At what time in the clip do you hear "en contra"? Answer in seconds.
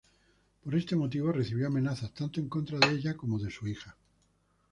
2.39-2.79